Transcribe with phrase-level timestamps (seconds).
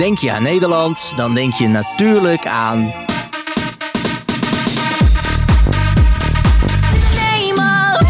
[0.00, 2.92] Denk je aan Nederland, dan denk je natuurlijk aan
[7.54, 8.00] blah.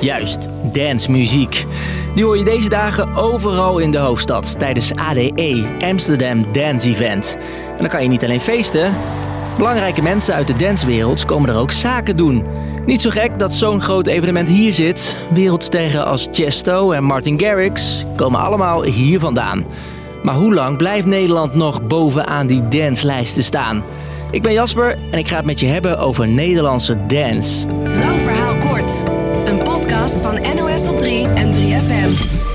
[0.00, 1.66] Juist, dancemuziek.
[2.14, 7.36] Die hoor je deze dagen overal in de hoofdstad tijdens ADE, Amsterdam Dance Event.
[7.70, 8.92] En dan kan je niet alleen feesten.
[9.56, 12.46] Belangrijke mensen uit de dancewereld komen er ook zaken doen.
[12.86, 15.16] Niet zo gek dat zo'n groot evenement hier zit.
[15.30, 19.64] Wereldsterren als Chesto en Martin Garrix komen allemaal hier vandaan.
[20.22, 23.84] Maar hoe lang blijft Nederland nog bovenaan die danslijsten staan?
[24.30, 27.66] Ik ben Jasper en ik ga het met je hebben over Nederlandse dance.
[27.84, 29.02] Lang verhaal kort.
[29.44, 32.53] Een podcast van NOS op 3 en 3FM.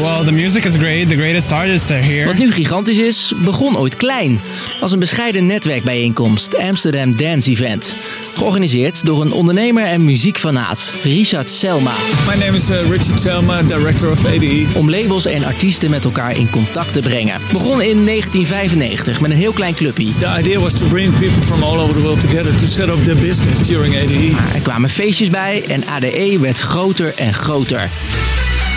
[0.00, 1.08] Well, the music is great.
[1.08, 2.26] The greatest artists are here.
[2.26, 4.40] Wat nu gigantisch is, begon ooit klein.
[4.80, 7.94] Als een bescheiden netwerkbijeenkomst, Amsterdam Dance Event.
[8.34, 11.90] Georganiseerd door een ondernemer en muziekfanaat, Richard Selma.
[12.26, 14.66] My name is uh, Richard Selma, director of ADE.
[14.74, 17.40] Om labels en artiesten met elkaar in contact te brengen.
[17.52, 20.14] Begon in 1995 met een heel klein clubje.
[20.18, 23.04] The idea was to bring people from all over the world together to set up
[23.04, 24.30] their business during ADE.
[24.30, 27.90] Maar er kwamen feestjes bij en ADE werd groter en groter.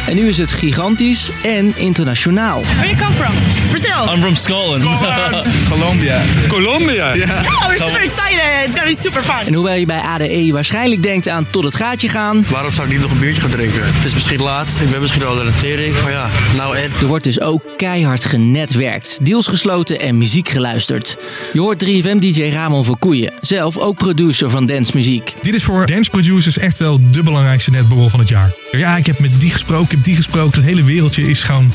[0.07, 2.61] En nu is het gigantisch en internationaal.
[2.61, 3.33] Where you come from?
[3.69, 4.13] Brazil.
[4.13, 4.83] I'm from Scotland.
[5.69, 6.21] Colombia.
[6.47, 7.13] Colombia.
[7.13, 8.65] Oh, we're super excited.
[8.65, 9.47] It's gonna be super fun.
[9.47, 12.93] En hoewel je bij ADE waarschijnlijk denkt aan tot het gaatje gaan, Waarom zou ik
[12.93, 13.81] niet nog een biertje gaan drinken?
[13.85, 16.91] Het is misschien laat, ik ben misschien al aan de tering, maar ja, nou en.
[17.01, 21.17] Er wordt dus ook keihard genetwerkt, deals gesloten en muziek geluisterd.
[21.53, 25.33] Je hoort 3FM-dj Ramon Verkoeien, zelf ook producer van dancemuziek.
[25.41, 28.51] Dit is voor dance producers echt wel de belangrijkste netborrel van het jaar.
[28.71, 30.59] Ja, ik heb met die gesproken, heb die gesproken.
[30.59, 31.71] Het hele wereldje is gewoon...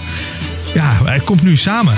[0.74, 1.94] Ja, het komt nu samen.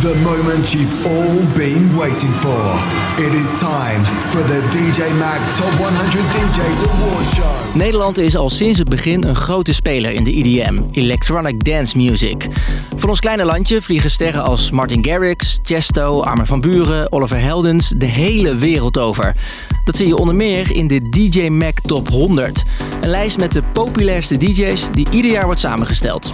[0.00, 2.82] The moment you've all been waiting for.
[3.18, 7.74] It is time for the DJ Mag Top 100 DJs Award Show.
[7.74, 12.46] Nederland is al sinds het begin een grote speler in de EDM, Electronic Dance Music.
[12.96, 17.88] Van ons kleine landje vliegen sterren als Martin Garrix, Chesto, Armin van Buren, Oliver Heldens
[17.96, 19.36] de hele wereld over.
[19.84, 22.64] Dat zie je onder meer in de DJ Mag Top 100.
[23.00, 26.32] Een lijst met de populairste DJ's die ieder jaar wordt samengesteld.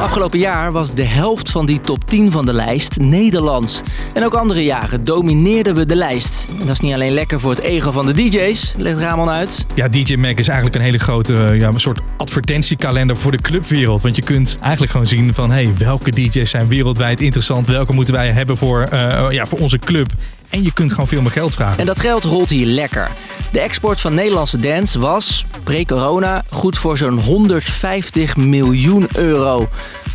[0.00, 3.80] Afgelopen jaar was de helft van die top 10 van de lijst Nederlands.
[4.14, 6.46] En ook andere jaren domineerden we de lijst.
[6.60, 9.66] En dat is niet alleen lekker voor het ego van de DJ's, legt Ramon uit.
[9.74, 14.02] Ja, DJ Mag is eigenlijk een hele grote ja, een soort advertentiekalender voor de clubwereld.
[14.02, 15.50] Want je kunt eigenlijk gewoon zien van...
[15.50, 17.66] Hey, welke DJ's zijn wereldwijd interessant?
[17.66, 20.12] Welke moeten wij hebben voor, eh, ja, voor onze club?
[20.50, 21.78] En je kunt gewoon veel meer geld vragen.
[21.78, 23.10] En dat geld rolt hier lekker.
[23.52, 29.68] De export van Nederlandse dance was, pre-corona, goed voor zo'n 150 miljoen euro.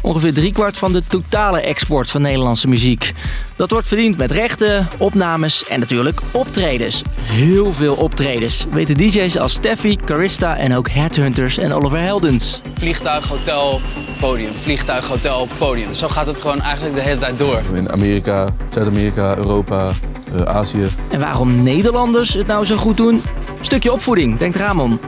[0.05, 3.13] Ongeveer driekwart van de totale export van Nederlandse muziek.
[3.55, 7.01] Dat wordt verdiend met rechten, opnames en natuurlijk optredens.
[7.21, 8.65] Heel veel optredens.
[8.71, 12.61] Weten DJ's als Steffi, Carista en ook Headhunters en Oliver Heldens.
[12.77, 13.81] vliegtuig, hotel,
[14.19, 14.55] podium.
[14.55, 15.93] Vliegtuig, hotel, podium.
[15.93, 17.61] Zo gaat het gewoon eigenlijk de hele tijd door.
[17.73, 19.91] In Amerika, Zuid-Amerika, Europa,
[20.35, 20.87] eh, Azië.
[21.09, 23.21] En waarom Nederlanders het nou zo goed doen?
[23.61, 24.99] Stukje opvoeding, denkt Ramon.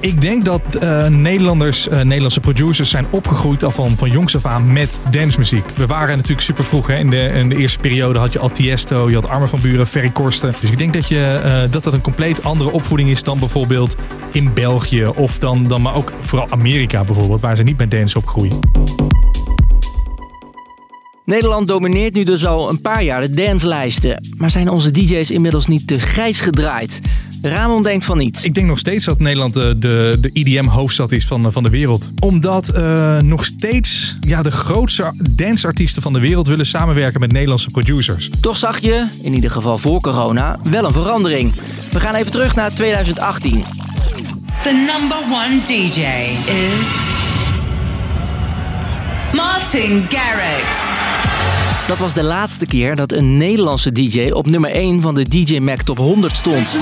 [0.00, 4.46] Ik denk dat eh, Nederlanders, eh, Nederlandse producers zijn opgegroeid al van, van jongs af
[4.46, 5.64] aan met dancemuziek.
[5.74, 6.86] We waren natuurlijk super vroeg.
[6.86, 6.94] Hè?
[6.94, 9.86] In, de, in de eerste periode had je al Tiesto, je had Armen van Buren,
[9.86, 10.54] Ferry Korsten.
[10.60, 13.96] Dus ik denk dat, je, eh, dat dat een compleet andere opvoeding is dan bijvoorbeeld
[14.32, 15.04] in België.
[15.14, 18.60] Of dan, dan maar ook vooral Amerika bijvoorbeeld, waar ze niet met dance opgroeien.
[21.28, 24.28] Nederland domineert nu dus al een paar jaar de danslijsten.
[24.36, 27.00] Maar zijn onze DJ's inmiddels niet te grijs gedraaid?
[27.42, 28.44] Ramon denkt van niet.
[28.44, 32.10] Ik denk nog steeds dat Nederland de, de, de IDM-hoofdstad is van, van de wereld.
[32.20, 37.70] Omdat eh, nog steeds ja, de grootste danceartiesten van de wereld willen samenwerken met Nederlandse
[37.70, 38.30] producers.
[38.40, 41.52] Toch zag je, in ieder geval voor corona, wel een verandering.
[41.90, 43.64] We gaan even terug naar 2018.
[44.62, 46.00] The number one DJ
[46.50, 47.16] is
[49.32, 51.17] Martin Garrix.
[51.88, 55.58] Dat was de laatste keer dat een Nederlandse DJ op nummer 1 van de DJ
[55.58, 56.76] Mag Top 100 stond.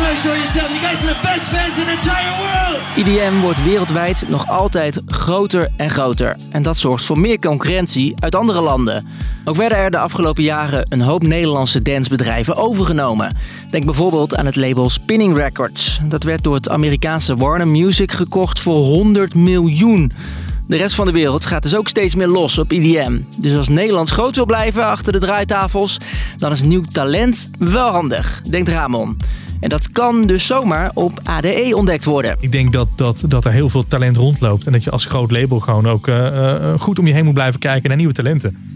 [2.97, 6.37] IDM wordt wereldwijd nog altijd groter en groter.
[6.51, 9.07] En dat zorgt voor meer concurrentie uit andere landen.
[9.45, 13.37] Ook werden er de afgelopen jaren een hoop Nederlandse dancebedrijven overgenomen.
[13.71, 16.01] Denk bijvoorbeeld aan het label Spinning Records.
[16.09, 20.13] Dat werd door het Amerikaanse Warner Music gekocht voor 100 miljoen.
[20.69, 23.19] De rest van de wereld gaat dus ook steeds meer los op IDM.
[23.39, 25.99] Dus als Nederland groot wil blijven achter de draaitafels,
[26.37, 29.17] dan is nieuw talent wel handig, denkt Ramon.
[29.61, 32.37] En dat kan dus zomaar op ADE ontdekt worden.
[32.41, 34.67] Ik denk dat, dat, dat er heel veel talent rondloopt.
[34.67, 37.35] En dat je als groot label gewoon ook eh, eh, goed om je heen moet
[37.35, 38.76] blijven kijken naar nieuwe talenten.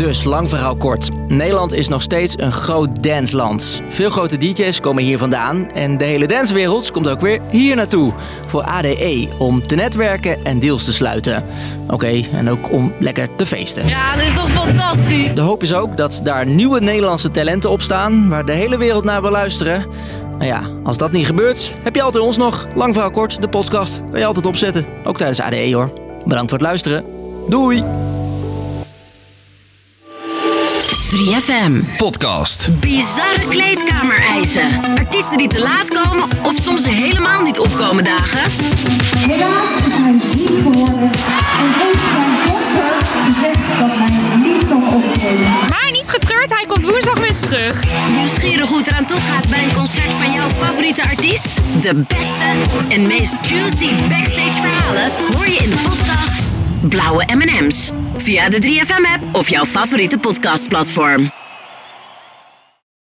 [0.00, 1.08] Dus, lang verhaal kort.
[1.28, 3.82] Nederland is nog steeds een groot dansland.
[3.88, 8.12] Veel grote DJ's komen hier vandaan en de hele dancewereld komt ook weer hier naartoe.
[8.46, 11.44] Voor ADE, om te netwerken en deals te sluiten.
[11.88, 13.88] Oké, en ook om lekker te feesten.
[13.88, 15.34] Ja, dat is toch fantastisch?
[15.34, 19.04] De hoop is ook dat daar nieuwe Nederlandse talenten op staan waar de hele wereld
[19.04, 19.86] naar wil luisteren.
[20.30, 22.66] Nou ja, als dat niet gebeurt, heb je altijd ons nog.
[22.74, 24.86] Lang verhaal kort, de podcast kan je altijd opzetten.
[25.04, 25.92] Ook tijdens ADE hoor.
[26.24, 27.04] Bedankt voor het luisteren.
[27.48, 27.84] Doei!
[31.10, 31.96] 3FM.
[31.96, 32.68] Podcast.
[32.80, 34.68] Bizarre kleedkamereisen.
[34.98, 38.50] Artiesten die te laat komen of soms helemaal niet opkomen dagen.
[39.16, 41.10] Helaas is hij ziek geworden
[41.58, 45.50] en heeft zijn dokter gezegd dat hij niet kan optreden.
[45.68, 47.84] Maar niet getreurd, hij komt woensdag weer terug.
[48.16, 51.60] Nieuwsgierig hoe het eraan toe gaat bij een concert van jouw favoriete artiest?
[51.80, 52.46] De beste
[52.88, 56.49] en meest juicy backstage verhalen hoor je in de podcast
[56.80, 57.90] Blauwe M&M's.
[58.16, 61.39] Via de 3FM app of jouw favoriete podcastplatform.